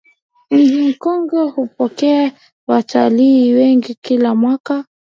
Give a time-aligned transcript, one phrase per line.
[0.51, 2.31] Mji Mkongwe hupokea
[2.67, 4.85] watalii wengi kila mwaka